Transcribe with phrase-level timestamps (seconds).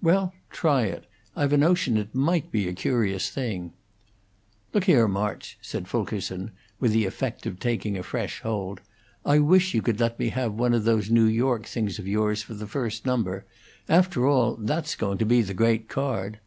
[0.00, 1.04] "Well, try it.
[1.36, 3.74] I've a notion it might be a curious thing."
[4.72, 8.80] "Look here, March," said Fulkerson, with the effect of taking a fresh hold;
[9.26, 12.40] "I wish you could let me have one of those New York things of yours
[12.40, 13.44] for the first number.
[13.86, 16.38] After all, that's going to be the great card."